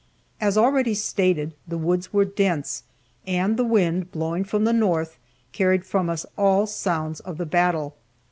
[0.41, 2.81] As already stated, the woods were dense,
[3.27, 5.19] and the wind blowing from the north
[5.51, 7.93] carried from us all sounds of the battle.